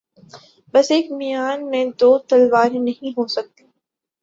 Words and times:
بس 0.73 0.87
ایک 0.91 1.11
میان 1.11 1.69
میں 1.69 1.85
دو 1.99 2.17
تلواریں 2.19 2.79
نہیں 2.79 3.11
ہوسکتیں 3.17 3.67